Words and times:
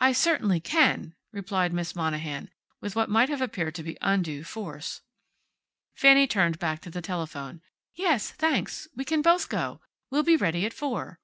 "I 0.00 0.12
certainly 0.12 0.60
CAN," 0.60 1.14
replied 1.30 1.74
Miss 1.74 1.94
Monahan, 1.94 2.48
with 2.80 2.96
what 2.96 3.10
might 3.10 3.28
have 3.28 3.42
appeared 3.42 3.74
to 3.74 3.82
be 3.82 3.98
undue 4.00 4.42
force. 4.44 5.02
Fanny 5.94 6.26
turned 6.26 6.58
back 6.58 6.80
to 6.80 6.90
the 6.90 7.02
telephone. 7.02 7.60
"Yes, 7.94 8.30
thanks. 8.30 8.88
We 8.96 9.04
can 9.04 9.20
both 9.20 9.50
go. 9.50 9.82
We'll 10.10 10.22
be 10.22 10.36
ready 10.36 10.64
at 10.64 10.72
four." 10.72 11.20